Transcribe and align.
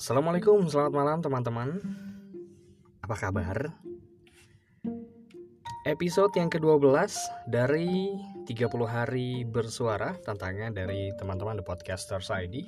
Assalamualaikum, 0.00 0.64
selamat 0.64 0.92
malam 0.96 1.20
teman-teman. 1.20 1.76
Apa 3.04 3.20
kabar? 3.20 3.68
Episode 5.84 6.32
yang 6.40 6.48
ke-12 6.48 6.88
dari 7.44 8.16
30 8.48 8.64
hari 8.88 9.44
bersuara 9.44 10.16
Tantangan 10.24 10.72
dari 10.72 11.12
teman-teman 11.20 11.60
The 11.60 11.68
Podcasters 11.68 12.32
ID 12.32 12.64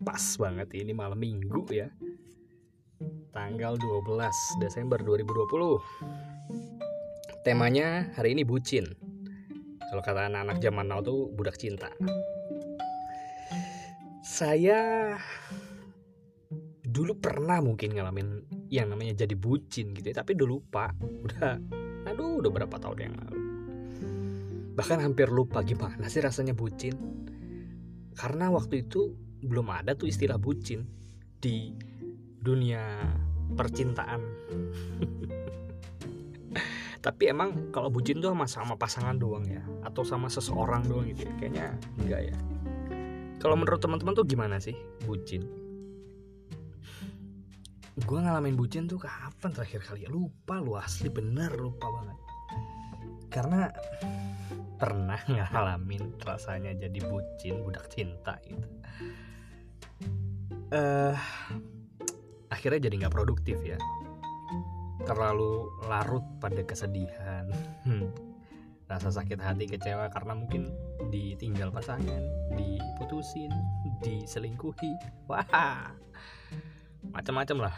Pas 0.00 0.24
banget 0.40 0.72
ini 0.72 0.96
malam 0.96 1.20
minggu 1.20 1.68
ya. 1.68 1.92
Tanggal 3.36 3.76
12 3.76 4.08
Desember 4.64 4.96
2020 4.96 7.44
Temanya 7.44 8.08
hari 8.16 8.32
ini 8.32 8.40
bucin. 8.40 8.88
Kalau 9.92 10.00
kata 10.00 10.32
anak-anak 10.32 10.64
zaman 10.64 10.88
now 10.88 11.04
tuh 11.04 11.28
budak 11.36 11.60
cinta. 11.60 11.92
Saya 14.24 15.12
dulu 16.96 17.20
pernah 17.20 17.60
mungkin 17.60 17.92
ngalamin 17.92 18.40
yang 18.72 18.88
namanya 18.88 19.28
jadi 19.28 19.36
bucin 19.36 19.92
gitu 19.92 20.08
ya 20.08 20.24
tapi 20.24 20.32
udah 20.32 20.48
lupa. 20.48 20.88
Udah 20.96 21.60
aduh 22.08 22.40
udah 22.40 22.48
berapa 22.48 22.72
tahun 22.80 22.98
yang 23.04 23.14
lalu. 23.20 23.36
Bahkan 24.72 25.04
hampir 25.04 25.28
lupa 25.28 25.60
gimana 25.60 26.08
sih 26.08 26.24
rasanya 26.24 26.56
bucin. 26.56 26.96
Karena 28.16 28.48
waktu 28.48 28.88
itu 28.88 29.12
belum 29.44 29.68
ada 29.68 29.92
tuh 29.92 30.08
istilah 30.08 30.40
bucin 30.40 30.88
di 31.36 31.76
dunia 32.40 32.80
percintaan. 33.52 34.24
Tapi 37.04 37.22
emang 37.28 37.76
kalau 37.76 37.92
bucin 37.92 38.24
tuh 38.24 38.32
sama 38.32 38.48
sama 38.48 38.74
pasangan 38.80 39.20
doang 39.20 39.44
ya 39.44 39.60
atau 39.84 40.00
sama 40.00 40.32
seseorang 40.32 40.88
doang 40.88 41.12
gitu 41.12 41.28
ya 41.28 41.32
kayaknya 41.36 41.76
enggak 42.00 42.32
ya. 42.32 42.36
Kalau 43.36 43.52
menurut 43.52 43.84
teman-teman 43.84 44.16
tuh 44.16 44.24
gimana 44.24 44.56
sih 44.56 44.72
bucin 45.04 45.65
gue 48.06 48.22
ngalamin 48.22 48.54
bucin 48.54 48.86
tuh 48.86 49.02
kapan 49.02 49.50
terakhir 49.50 49.82
kali 49.82 50.06
ya? 50.06 50.10
Lupa 50.14 50.62
lu 50.62 50.78
asli 50.78 51.10
bener 51.10 51.50
lupa 51.58 51.90
banget. 51.90 52.18
Karena 53.26 53.66
pernah 54.78 55.18
ngalamin 55.28 56.14
rasanya 56.22 56.70
jadi 56.78 57.02
bucin 57.02 57.66
budak 57.66 57.90
cinta 57.90 58.38
gitu. 58.46 58.68
Uh, 60.70 61.18
akhirnya 62.54 62.86
jadi 62.86 62.94
nggak 63.06 63.14
produktif 63.14 63.58
ya. 63.66 63.78
Terlalu 65.02 65.66
larut 65.90 66.22
pada 66.38 66.62
kesedihan. 66.62 67.50
Rasa 68.90 69.10
sakit 69.10 69.42
hati 69.42 69.66
kecewa 69.66 70.06
karena 70.14 70.38
mungkin 70.38 70.70
ditinggal 71.10 71.74
pasangan 71.74 72.22
diputusin 72.54 73.50
diselingkuhi. 73.98 74.94
Wah 75.26 75.90
macam-macam 77.16 77.70
lah. 77.70 77.76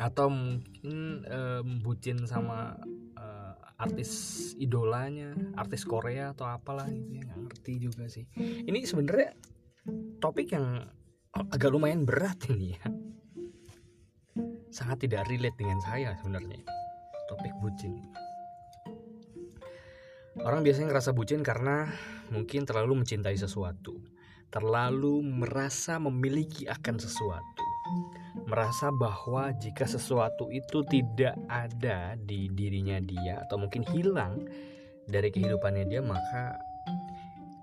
Atau 0.00 0.30
mungkin 0.32 1.26
um, 1.26 1.68
bucin 1.82 2.24
sama 2.24 2.78
uh, 3.18 3.54
artis 3.76 4.10
idolanya 4.56 5.34
artis 5.58 5.84
Korea 5.84 6.32
atau 6.32 6.48
apalah 6.48 6.86
gitu 6.88 7.20
ya 7.20 7.26
ngerti 7.26 7.72
juga 7.82 8.06
sih. 8.06 8.24
Ini 8.38 8.86
sebenarnya 8.86 9.34
topik 10.22 10.54
yang 10.54 10.86
agak 11.34 11.68
lumayan 11.74 12.06
berat 12.06 12.38
ini 12.48 12.78
ya. 12.78 12.86
Sangat 14.70 15.04
tidak 15.04 15.26
relate 15.26 15.58
dengan 15.58 15.82
saya 15.82 16.14
sebenarnya 16.16 16.62
topik 17.28 17.52
bucin. 17.58 17.98
Orang 20.40 20.64
biasanya 20.64 20.94
ngerasa 20.94 21.12
bucin 21.12 21.44
karena 21.44 21.90
mungkin 22.32 22.64
terlalu 22.64 23.04
mencintai 23.04 23.36
sesuatu 23.36 23.98
terlalu 24.50 25.22
merasa 25.22 26.02
memiliki 26.02 26.66
akan 26.66 26.98
sesuatu 26.98 27.69
merasa 28.46 28.90
bahwa 28.90 29.50
jika 29.54 29.86
sesuatu 29.86 30.50
itu 30.50 30.82
tidak 30.86 31.34
ada 31.46 32.14
di 32.18 32.50
dirinya 32.50 32.98
dia 33.02 33.42
atau 33.46 33.58
mungkin 33.58 33.86
hilang 33.86 34.46
dari 35.06 35.30
kehidupannya 35.30 35.86
dia 35.90 36.02
maka 36.02 36.58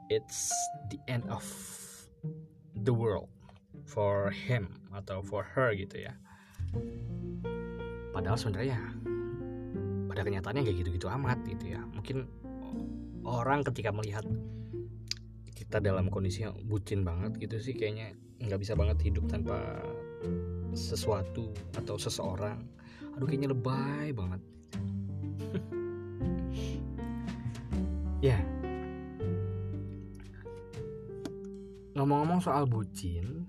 it's 0.07 0.51
the 0.91 0.99
end 1.07 1.23
of 1.27 1.43
the 2.75 2.91
world 2.91 3.31
for 3.87 4.31
him 4.31 4.71
atau 4.91 5.23
for 5.23 5.43
her 5.43 5.71
gitu 5.75 6.07
ya. 6.07 6.13
Padahal 8.11 8.35
sebenarnya 8.39 8.79
pada 10.11 10.21
kenyataannya 10.23 10.63
kayak 10.67 10.77
gitu-gitu 10.83 11.07
amat 11.11 11.39
gitu 11.47 11.75
ya. 11.75 11.81
Mungkin 11.95 12.27
orang 13.27 13.63
ketika 13.67 13.91
melihat 13.91 14.23
kita 15.51 15.83
dalam 15.83 16.07
kondisi 16.07 16.47
yang 16.47 16.55
bucin 16.63 17.03
banget 17.03 17.35
gitu 17.43 17.59
sih 17.59 17.75
kayaknya 17.75 18.15
nggak 18.39 18.61
bisa 18.61 18.77
banget 18.77 18.97
hidup 19.03 19.27
tanpa 19.27 19.83
sesuatu 20.73 21.53
atau 21.73 21.95
seseorang 21.97 22.59
aduh 23.17 23.25
kayaknya 23.25 23.51
lebay 23.53 24.13
banget. 24.13 24.41
Ya. 28.17 28.41
Ngomong-ngomong 31.93 32.41
soal 32.41 32.65
bucin 32.65 33.45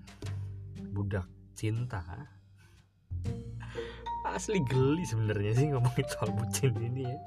budak 0.93 1.25
cinta. 1.57 2.05
Asli 4.29 4.61
geli 4.69 5.01
sebenarnya 5.09 5.57
sih 5.57 5.73
ngomongin 5.73 6.05
soal 6.13 6.29
bucin 6.37 6.77
ini 6.77 7.01
ya. 7.01 7.17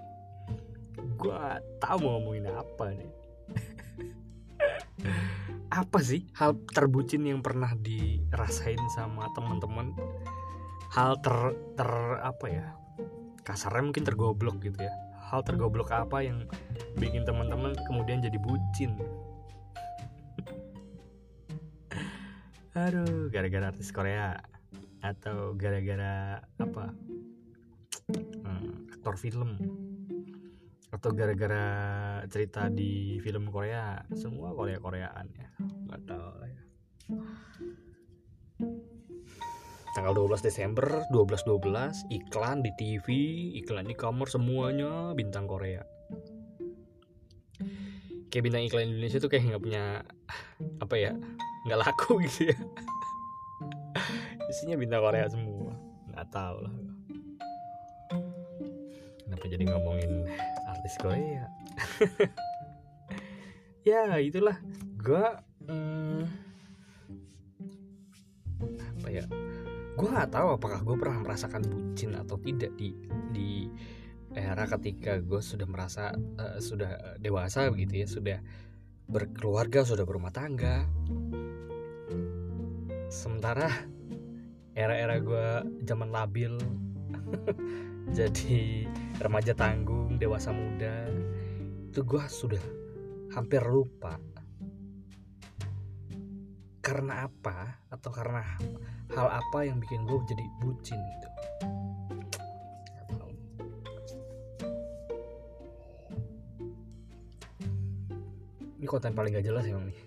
Gue 1.19 1.35
tau 1.83 1.99
mau 1.99 2.23
ngomongin 2.23 2.47
apa 2.47 2.95
nih 2.95 3.11
apa 5.73 6.05
sih 6.05 6.29
hal 6.37 6.61
terbucin 6.69 7.25
yang 7.25 7.41
pernah 7.41 7.73
dirasain 7.81 8.77
sama 8.93 9.25
teman-teman? 9.33 9.97
Hal 10.93 11.17
ter 11.25 11.57
ter 11.81 11.89
apa 12.21 12.47
ya? 12.53 12.77
Kasarnya 13.41 13.89
mungkin 13.89 14.05
tergoblok 14.05 14.61
gitu 14.61 14.85
ya. 14.85 14.93
Hal 15.33 15.41
tergoblok 15.49 15.89
apa 15.97 16.21
yang 16.21 16.45
bikin 17.01 17.25
teman-teman 17.25 17.73
kemudian 17.89 18.21
jadi 18.21 18.37
bucin? 18.37 19.01
Aduh 22.77 23.33
gara-gara 23.33 23.73
artis 23.73 23.89
Korea 23.89 24.37
atau 25.01 25.57
gara-gara 25.57 26.45
apa? 26.61 26.93
Hmm, 28.45 28.93
aktor 28.93 29.17
film 29.17 29.57
atau 30.93 31.09
gara-gara 31.17 31.65
cerita 32.29 32.69
di 32.69 33.17
film 33.25 33.49
Korea 33.49 34.05
semua 34.13 34.53
Korea 34.53 34.77
Koreaan 34.77 35.27
ya. 35.33 35.49
Nggak 35.89 36.03
tahu 36.05 36.33
lah 36.37 36.49
ya. 36.53 36.63
Tanggal 39.93 40.13
12 40.13 40.45
Desember 40.45 41.05
12.12 41.09 42.13
iklan 42.13 42.61
di 42.61 42.73
TV 42.77 43.07
iklan 43.65 43.89
di 43.89 43.97
kamar 43.97 44.29
semuanya 44.29 45.17
bintang 45.17 45.49
Korea. 45.49 45.81
Kayak 48.29 48.45
bintang 48.45 48.65
iklan 48.69 48.93
Indonesia 48.93 49.21
tuh 49.21 49.33
kayak 49.33 49.49
nggak 49.49 49.65
punya 49.65 50.05
apa 50.81 50.95
ya 51.01 51.13
nggak 51.65 51.81
laku 51.89 52.21
gitu 52.29 52.53
ya. 52.53 52.59
Isinya 54.53 54.77
bintang 54.77 55.01
Korea 55.01 55.25
semua. 55.33 55.73
Nggak 56.13 56.29
tahu 56.29 56.57
lah. 56.69 56.75
Kenapa 59.25 59.45
jadi 59.49 59.65
ngomongin 59.65 60.29
artis 60.83 60.99
Korea 60.99 61.47
ya 63.87 64.19
itulah. 64.19 64.59
Gue 64.99 65.27
hmm, 65.71 66.27
apa 68.99 69.09
ya? 69.11 69.25
Gue 69.95 70.09
nggak 70.11 70.35
tahu 70.35 70.59
apakah 70.59 70.83
gue 70.83 70.97
pernah 70.99 71.23
merasakan 71.23 71.63
bucin 71.71 72.19
atau 72.19 72.35
tidak 72.43 72.75
di 72.75 72.99
di 73.31 73.71
era 74.35 74.67
ketika 74.67 75.23
gue 75.23 75.39
sudah 75.39 75.71
merasa 75.71 76.11
uh, 76.15 76.59
sudah 76.59 77.19
dewasa 77.23 77.69
begitu 77.69 78.03
ya 78.03 78.07
sudah 78.11 78.39
berkeluarga 79.07 79.87
sudah 79.87 80.03
berumah 80.03 80.35
tangga. 80.35 80.83
Sementara 83.07 83.71
era-era 84.75 85.23
gue 85.23 85.47
zaman 85.87 86.11
labil 86.11 86.59
jadi 88.19 88.91
remaja 89.23 89.55
tanggung 89.55 90.02
dewasa 90.23 90.55
muda 90.55 91.11
itu 91.91 91.99
gue 92.07 92.25
sudah 92.31 92.63
hampir 93.35 93.59
lupa. 93.67 94.23
Karena 96.79 97.27
apa? 97.27 97.83
Atau 97.91 98.15
karena 98.15 98.47
hal 99.11 99.29
apa 99.43 99.67
yang 99.67 99.83
bikin 99.83 100.07
gue 100.07 100.23
jadi 100.31 100.47
bucin 100.63 100.95
gitu? 101.03 101.29
Ini 108.79 108.87
konten 108.87 109.15
paling 109.15 109.35
gak 109.35 109.47
jelas 109.47 109.67
emang 109.67 109.91
nih. 109.91 109.99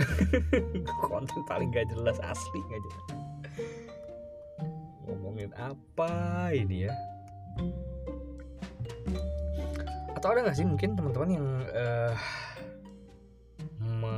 Konten 1.10 1.42
paling 1.46 1.70
gak 1.74 1.90
jelas 1.90 2.18
asli 2.22 2.58
gak 2.70 2.78
jelas. 2.78 3.06
Ngomongin 5.06 5.50
apa 5.58 6.54
ini 6.54 6.86
ya 6.86 6.94
atau 10.20 10.36
ada 10.36 10.44
nggak 10.44 10.58
sih 10.60 10.68
mungkin 10.68 11.00
teman-teman 11.00 11.30
yang 11.32 11.48
uh, 11.72 12.12
me, 13.80 14.12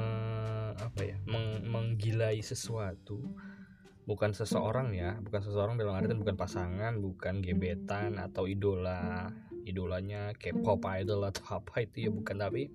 apa 0.75 0.99
ya 0.99 1.15
meng, 1.31 1.63
menggilai 1.63 2.43
sesuatu? 2.43 3.23
Bukan 4.03 4.35
seseorang 4.35 4.91
ya 4.99 5.15
bukan 5.23 5.47
seseorang 5.47 5.79
dalam 5.79 5.95
artian 5.95 6.19
bukan 6.19 6.35
pasangan 6.35 6.99
bukan 6.99 7.39
gebetan 7.39 8.19
atau 8.19 8.51
idola 8.51 9.31
idolanya 9.63 10.35
K-pop 10.35 10.83
idol 10.99 11.23
atau 11.23 11.47
apa 11.63 11.87
itu 11.87 12.11
ya 12.11 12.11
bukan. 12.11 12.35
Tapi 12.35 12.67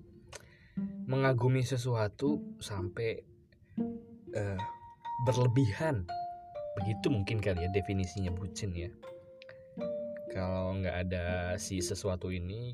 mengagumi 1.04 1.60
sesuatu 1.60 2.40
sampai 2.64 3.28
uh, 4.32 4.60
berlebihan. 5.28 6.08
Begitu 6.80 7.12
mungkin 7.12 7.44
kali 7.44 7.60
ya 7.60 7.68
definisinya 7.76 8.32
bucin 8.32 8.72
ya. 8.72 8.88
Kalau 10.32 10.80
nggak 10.80 10.96
ada 11.12 11.26
si 11.60 11.84
sesuatu 11.84 12.32
ini 12.32 12.72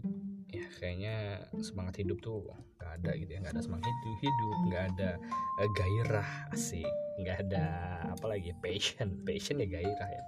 ya 0.54 0.66
kayaknya 0.78 1.14
semangat 1.58 1.98
hidup 1.98 2.18
tuh 2.22 2.46
nggak 2.78 2.92
ada 3.02 3.10
gitu 3.18 3.30
ya 3.34 3.38
nggak 3.42 3.54
ada 3.58 3.64
semangat 3.64 3.86
hidup 3.90 4.18
hidup 4.22 4.56
nggak 4.70 4.84
ada 4.94 5.10
uh, 5.58 5.70
gairah 5.74 6.30
asik. 6.54 6.90
Nggak 7.14 7.36
ada 7.46 7.66
apa 8.10 8.26
lagi 8.26 8.50
passion. 8.58 9.22
Passion 9.22 9.62
ya 9.62 9.66
gairah 9.70 10.10
ya. 10.10 10.22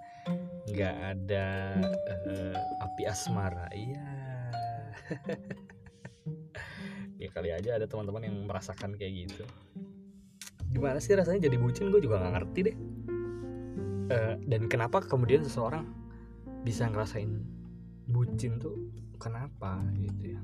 Nggak 0.70 0.96
ada 1.14 1.46
uh, 2.26 2.84
api 2.86 3.02
asmara 3.06 3.68
iya. 3.74 4.06
Ya 7.16 7.32
kali 7.32 7.48
aja 7.48 7.80
ada 7.80 7.88
teman-teman 7.88 8.28
yang 8.28 8.36
merasakan 8.44 8.92
kayak 8.92 9.24
gitu. 9.24 9.44
Gimana 10.68 11.00
sih 11.00 11.16
rasanya 11.16 11.48
jadi 11.48 11.56
bucin? 11.56 11.88
Gue 11.88 12.04
juga 12.04 12.20
nggak 12.20 12.34
ngerti 12.36 12.60
deh. 12.60 12.76
Uh, 14.06 14.34
dan 14.46 14.68
kenapa 14.68 15.00
kemudian 15.00 15.40
seseorang 15.42 15.88
bisa 16.62 16.86
ngerasain 16.86 17.42
bucin 18.10 18.58
tuh 18.60 18.74
kenapa 19.18 19.82
gitu 19.96 20.36
ya? 20.36 20.40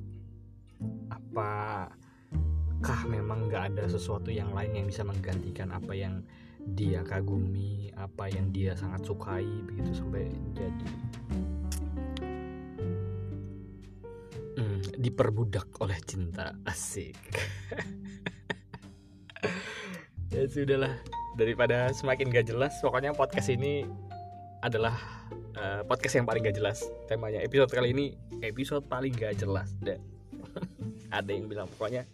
Apakah 1.12 3.00
memang 3.06 3.46
nggak 3.46 3.76
ada 3.76 3.84
sesuatu 3.86 4.32
yang 4.32 4.50
lain 4.56 4.82
yang 4.82 4.86
bisa 4.88 5.06
menggantikan 5.06 5.70
apa 5.70 5.92
yang 5.94 6.24
dia 6.62 7.02
kagumi 7.02 7.90
apa 7.98 8.30
yang 8.30 8.54
dia 8.54 8.74
sangat 8.78 9.02
sukai 9.06 9.46
begitu 9.66 9.90
sampai 9.94 10.30
jadi? 10.54 10.88
Hmm, 14.58 14.80
diperbudak 14.98 15.68
oleh 15.80 15.98
cinta 16.04 16.56
asik. 16.66 17.16
Ya 20.32 20.48
sudahlah 20.48 20.96
daripada 21.36 21.92
semakin 21.92 22.32
gak 22.32 22.48
jelas 22.48 22.72
pokoknya 22.80 23.12
podcast 23.12 23.52
ini 23.52 23.84
adalah 24.62 24.94
uh, 25.58 25.82
podcast 25.82 26.22
yang 26.22 26.26
paling 26.26 26.46
gak 26.46 26.56
jelas. 26.56 26.86
Temanya 27.10 27.42
episode 27.42 27.74
kali 27.74 27.90
ini 27.90 28.14
episode 28.40 28.86
paling 28.86 29.12
gak 29.12 29.42
jelas 29.42 29.74
dan 29.82 29.98
ada 31.18 31.28
yang 31.28 31.50
bilang 31.50 31.68
pokoknya 31.76 32.08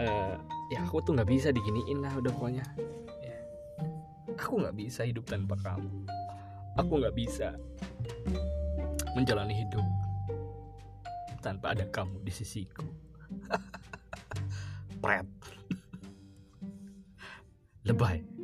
uh, 0.00 0.34
ya 0.70 0.78
aku 0.82 1.02
tuh 1.04 1.14
nggak 1.14 1.28
bisa 1.28 1.50
diginiin 1.50 2.02
lah 2.02 2.14
udah 2.18 2.32
pokoknya. 2.32 2.64
Ya, 3.22 3.38
aku 4.38 4.62
nggak 4.62 4.76
bisa 4.78 5.04
hidup 5.04 5.26
tanpa 5.26 5.58
kamu. 5.60 5.90
Aku 6.78 6.92
nggak 7.02 7.16
bisa 7.18 7.58
menjalani 9.18 9.66
hidup 9.66 9.82
tanpa 11.42 11.74
ada 11.74 11.82
kamu 11.90 12.22
di 12.22 12.30
sisiku. 12.30 12.86
Pret. 15.02 15.26
Lebay 17.88 18.37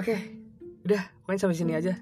oke 0.00 0.08
okay, 0.08 0.18
udah 0.88 1.02
pokoknya 1.22 1.40
sampai 1.44 1.58
sini 1.60 1.72
aja. 1.76 1.92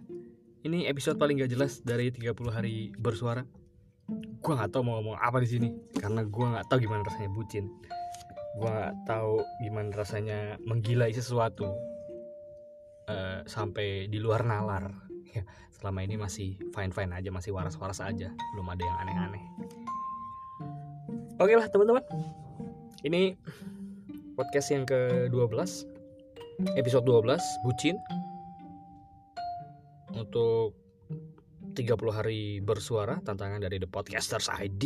Ini 0.62 0.86
episode 0.86 1.18
paling 1.18 1.42
gak 1.42 1.50
jelas 1.50 1.82
dari 1.82 2.14
30 2.14 2.34
hari 2.50 2.94
bersuara. 2.94 3.42
Gue 4.38 4.52
nggak 4.54 4.72
tahu 4.72 4.86
mau 4.86 5.02
ngomong 5.02 5.18
apa 5.20 5.42
di 5.42 5.48
sini 5.50 5.68
karena 5.98 6.24
gue 6.24 6.46
nggak 6.46 6.66
tahu 6.70 6.78
gimana 6.78 7.02
rasanya 7.02 7.30
bucin. 7.34 7.66
Gue 8.56 8.70
nggak 8.70 8.94
tahu 9.04 9.42
gimana 9.66 9.90
rasanya 9.92 10.38
menggilai 10.62 11.10
sesuatu 11.12 11.68
uh, 13.10 13.42
sampai 13.44 14.06
di 14.06 14.22
luar 14.22 14.46
nalar. 14.46 14.94
Ya 15.28 15.44
selama 15.76 16.00
ini 16.08 16.16
masih 16.16 16.56
fine 16.72 16.88
fine 16.88 17.12
aja 17.12 17.28
masih 17.28 17.52
waras 17.52 17.76
waras 17.76 18.00
aja. 18.00 18.32
Belum 18.56 18.64
ada 18.72 18.80
yang 18.80 18.96
aneh 19.04 19.16
aneh 19.28 19.44
oke 21.38 21.54
lah 21.54 21.66
teman-teman. 21.70 22.04
Ini 23.06 23.38
podcast 24.34 24.74
yang 24.74 24.84
ke-12 24.86 25.86
Episode 26.58 27.06
12 27.06 27.38
Bucin. 27.62 27.94
Untuk 30.10 30.74
30 31.78 31.94
hari 32.10 32.58
bersuara 32.58 33.22
Tantangan 33.22 33.62
dari 33.62 33.78
The 33.78 33.86
Podcasters 33.86 34.50
ID 34.50 34.82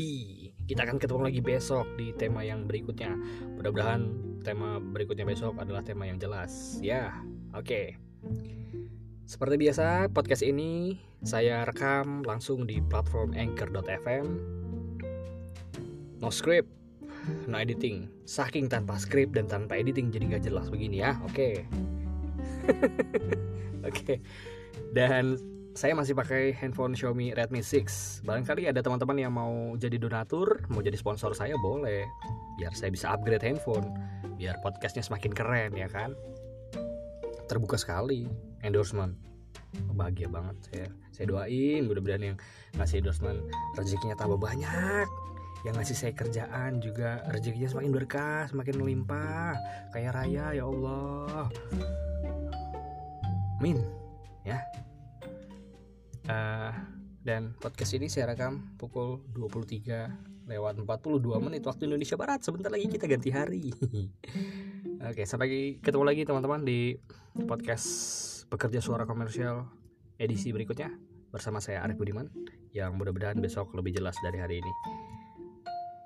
Kita 0.69 0.85
akan 0.85 1.01
ketemu 1.01 1.33
lagi 1.33 1.41
besok 1.41 1.89
di 1.97 2.13
tema 2.13 2.45
yang 2.45 2.69
berikutnya. 2.69 3.17
Mudah-mudahan 3.57 4.05
tema 4.45 4.85
berikutnya 4.85 5.25
besok 5.25 5.57
adalah 5.57 5.81
tema 5.81 6.05
yang 6.05 6.21
jelas. 6.21 6.77
Ya, 6.85 7.17
oke. 7.57 7.65
Okay. 7.65 7.87
Seperti 9.25 9.57
biasa, 9.57 10.13
podcast 10.13 10.45
ini 10.45 11.01
saya 11.25 11.65
rekam 11.65 12.21
langsung 12.29 12.69
di 12.69 12.85
platform 12.85 13.33
anchor.fm 13.33 14.27
No 16.21 16.29
script 16.29 16.82
no 17.47 17.57
editing. 17.59 18.09
Saking 18.27 18.67
tanpa 18.71 18.99
script 18.99 19.35
dan 19.37 19.47
tanpa 19.47 19.79
editing 19.79 20.11
jadi 20.11 20.37
nggak 20.37 20.45
jelas 20.47 20.69
begini 20.69 21.03
ya. 21.03 21.19
Oke. 21.27 21.35
Okay. 21.35 21.55
oke. 23.89 23.93
Okay. 23.93 24.17
dan 24.97 25.37
saya 25.73 25.97
masih 25.97 26.13
pakai 26.13 26.53
handphone 26.53 26.93
Xiaomi 26.93 27.33
Redmi 27.33 27.65
6 27.65 28.29
barangkali 28.29 28.69
ada 28.69 28.85
teman-teman 28.85 29.17
yang 29.17 29.33
mau 29.33 29.73
jadi 29.81 29.97
donatur 29.97 30.69
mau 30.69 30.85
jadi 30.85 30.97
sponsor 31.01 31.33
saya 31.33 31.57
boleh. 31.57 32.05
Biar 32.61 32.77
saya 32.77 32.93
bisa 32.93 33.09
upgrade 33.17 33.41
handphone. 33.41 33.89
Biar 34.37 34.61
podcastnya 34.61 35.01
semakin 35.01 35.33
keren 35.33 35.73
ya 35.73 35.89
kan? 35.89 36.13
Terbuka 37.49 37.81
sekali. 37.81 38.29
Endorsement. 38.61 39.17
Bahagia 39.97 40.29
banget 40.29 40.57
saya. 40.69 40.89
Saya 41.13 41.27
doain 41.33 41.89
mudah-mudahan 41.89 42.35
yang 42.35 42.37
ngasih 42.77 43.01
endorsement 43.01 43.41
rezekinya 43.77 44.17
tambah 44.17 44.37
banyak 44.37 45.09
yang 45.63 45.79
ngasih 45.79 45.95
saya 45.95 46.13
kerjaan 46.15 46.83
juga 46.83 47.23
rezekinya 47.31 47.71
semakin 47.71 47.93
berkah 47.95 48.43
semakin 48.51 48.75
melimpah. 48.83 49.55
Kaya 49.95 50.11
raya 50.11 50.47
ya 50.59 50.65
Allah. 50.67 51.47
Amin. 53.63 53.79
Ya. 54.43 54.59
Uh, 56.27 56.75
dan 57.23 57.55
podcast 57.63 57.95
ini 57.95 58.11
saya 58.11 58.35
rekam 58.35 58.75
pukul 58.75 59.23
23 59.35 60.51
lewat 60.51 60.75
42 60.83 61.39
menit 61.39 61.63
waktu 61.63 61.87
Indonesia 61.87 62.19
Barat. 62.19 62.43
Sebentar 62.43 62.67
lagi 62.67 62.91
kita 62.91 63.07
ganti 63.07 63.31
hari. 63.31 63.71
Oke 65.11 65.23
sampai 65.27 65.79
ketemu 65.79 66.03
lagi 66.03 66.23
teman-teman 66.27 66.67
di 66.67 66.99
podcast 67.47 67.87
bekerja 68.51 68.83
suara 68.83 69.07
komersial 69.07 69.67
edisi 70.19 70.51
berikutnya 70.51 70.91
bersama 71.31 71.59
saya 71.59 71.83
Arif 71.87 71.99
Budiman 71.99 72.29
yang 72.71 72.95
mudah-mudahan 72.99 73.39
besok 73.41 73.73
lebih 73.75 73.99
jelas 73.99 74.15
dari 74.23 74.39
hari 74.39 74.61
ini 74.61 74.73